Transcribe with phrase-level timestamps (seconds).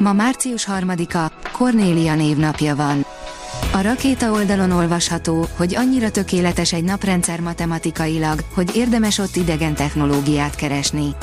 [0.00, 3.06] Ma március 3-a, Kornélia névnapja van.
[3.72, 10.54] A rakéta oldalon olvasható, hogy annyira tökéletes egy naprendszer matematikailag, hogy érdemes ott idegen technológiát
[10.54, 11.14] keresni.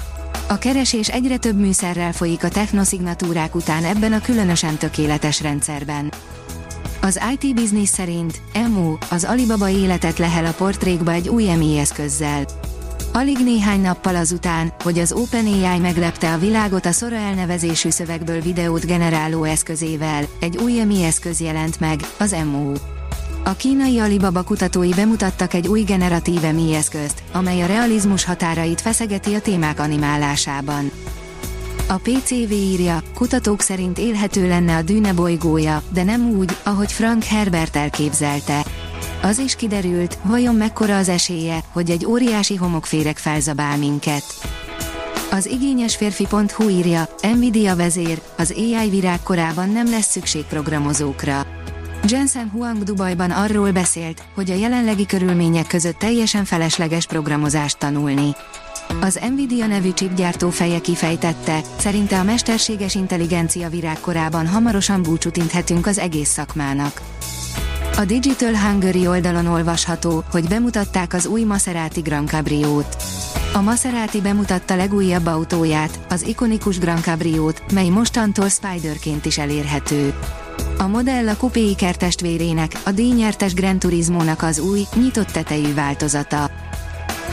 [0.48, 6.12] A keresés egyre több műszerrel folyik a technoszignatúrák után ebben a különösen tökéletes rendszerben.
[7.02, 12.46] Az IT Business szerint EMU, az Alibaba életet lehel a portrékba egy új EMI eszközzel.
[13.18, 18.86] Alig néhány nappal azután, hogy az OpenAI meglepte a világot a Sora elnevezésű szövegből videót
[18.86, 22.72] generáló eszközével, egy új EMI eszköz jelent meg, az MO.
[23.44, 29.34] A kínai Alibaba kutatói bemutattak egy új generatív EMI eszközt, amely a realizmus határait feszegeti
[29.34, 30.92] a témák animálásában.
[31.88, 37.24] A PCV írja, kutatók szerint élhető lenne a Dűne bolygója, de nem úgy, ahogy Frank
[37.24, 38.66] Herbert elképzelte.
[39.22, 44.24] Az is kiderült, vajon mekkora az esélye, hogy egy óriási homokféreg felzabál minket.
[45.32, 51.46] Az igényes férfi.hu írja, Nvidia vezér, az AI virág korában nem lesz szükség programozókra.
[52.08, 58.36] Jensen Huang Dubajban arról beszélt, hogy a jelenlegi körülmények között teljesen felesleges programozást tanulni.
[59.02, 65.98] Az Nvidia nevű chipgyártó feje kifejtette, szerinte a mesterséges intelligencia virágkorában hamarosan búcsút inthetünk az
[65.98, 67.02] egész szakmának.
[67.98, 72.96] A Digital Hungary oldalon olvasható, hogy bemutatták az új Maserati Grand Cabriót.
[73.54, 80.14] A Maserati bemutatta legújabb autóját, az ikonikus Grand Cabriót, mely mostantól Spiderként is elérhető.
[80.78, 86.44] A modell a Coupé testvérének, a díjnyertes Gran Turismo-nak az új, nyitott tetejű változata.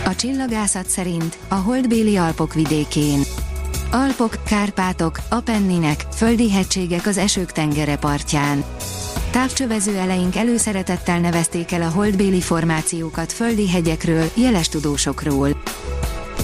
[0.05, 3.21] A csillagászat szerint a holdbéli Alpok vidékén.
[3.91, 8.65] Alpok, Kárpátok, Apenninek, földi hegységek az esők tengere partján.
[9.35, 15.63] Távcsövező eleink előszeretettel nevezték el a holdbéli formációkat földi hegyekről, jeles tudósokról.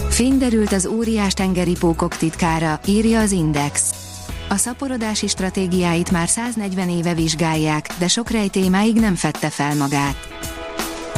[0.08, 3.94] Fény derült az óriás tengeri pókok titkára, írja az Index.
[4.48, 10.28] A szaporodási stratégiáit már 140 éve vizsgálják, de sok rejtémáig nem fette fel magát.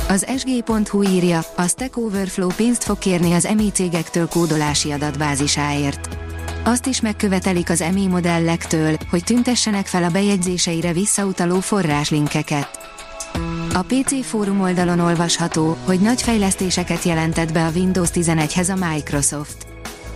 [0.09, 6.22] Az sg.hu írja, a Stack Overflow pénzt fog kérni az EMI cégektől kódolási adatbázisáért.
[6.65, 12.69] Azt is megkövetelik az EMI modellektől, hogy tüntessenek fel a bejegyzéseire visszautaló forráslinkeket.
[13.73, 19.67] A PC fórum oldalon olvasható, hogy nagy fejlesztéseket jelentett be a Windows 11-hez a Microsoft.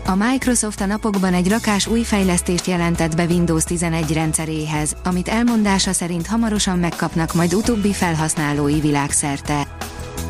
[0.07, 5.93] A Microsoft a napokban egy rakás új fejlesztést jelentett be Windows 11 rendszeréhez, amit elmondása
[5.93, 9.67] szerint hamarosan megkapnak majd utóbbi felhasználói világszerte.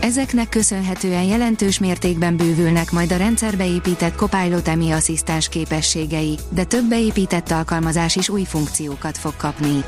[0.00, 6.84] Ezeknek köszönhetően jelentős mértékben bővülnek majd a rendszerbe épített Copilot EMI asszisztens képességei, de több
[6.84, 9.84] beépített alkalmazás is új funkciókat fog kapni.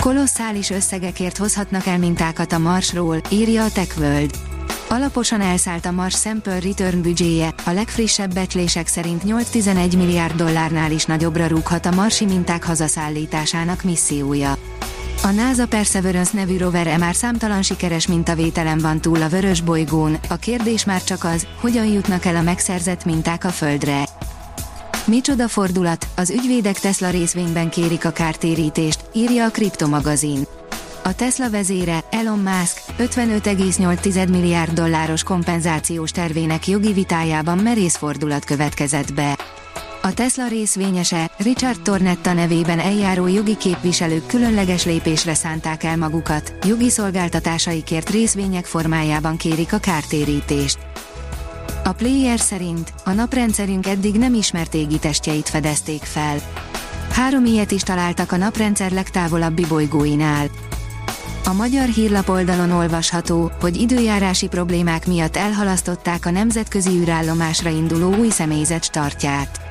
[0.00, 4.30] Kolosszális összegekért hozhatnak el mintákat a Marsról, írja a TechWorld.
[4.88, 11.04] Alaposan elszállt a Mars Sample Return büdzséje, a legfrissebb becslések szerint 8-11 milliárd dollárnál is
[11.04, 14.56] nagyobbra rúghat a marsi minták hazaszállításának missziója.
[15.24, 20.36] A NASA Perseverance nevű rover már számtalan sikeres mintavételen van túl a vörös bolygón, a
[20.36, 24.04] kérdés már csak az, hogyan jutnak el a megszerzett minták a Földre.
[25.04, 30.42] Micsoda fordulat, az ügyvédek Tesla részvényben kérik a kártérítést, írja a Kriptomagazin.
[31.04, 39.14] A Tesla vezére, Elon Musk, 55,8 milliárd dolláros kompenzációs tervének jogi vitájában merész fordulat következett
[39.14, 39.36] be.
[40.06, 46.90] A Tesla részvényese, Richard Tornetta nevében eljáró jogi képviselők különleges lépésre szánták el magukat, jogi
[46.90, 50.78] szolgáltatásaikért részvények formájában kérik a kártérítést.
[51.84, 56.36] A player szerint a naprendszerünk eddig nem ismert égitestjeit fedezték fel.
[57.10, 60.46] Három ilyet is találtak a naprendszer legtávolabbi bolygóinál.
[61.44, 68.28] A magyar hírlap oldalon olvasható, hogy időjárási problémák miatt elhalasztották a nemzetközi űrállomásra induló új
[68.28, 69.63] személyzet startját.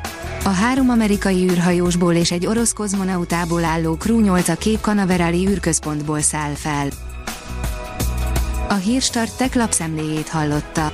[0.45, 6.21] A három amerikai űrhajósból és egy orosz kozmonautából álló Crew 8 a Cape Canaverali űrközpontból
[6.21, 6.87] száll fel.
[8.69, 10.91] A Hírstart tech lapszemléjét hallotta.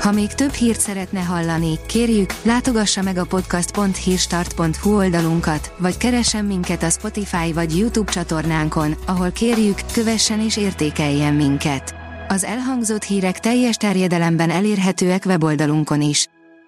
[0.00, 6.82] Ha még több hírt szeretne hallani, kérjük, látogassa meg a podcast.hírstart.hu oldalunkat, vagy keressen minket
[6.82, 11.94] a Spotify vagy YouTube csatornánkon, ahol kérjük, kövessen és értékeljen minket.
[12.28, 16.28] Az elhangzott hírek teljes terjedelemben elérhetőek weboldalunkon is.